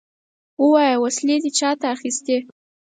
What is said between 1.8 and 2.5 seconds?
اخيستې؟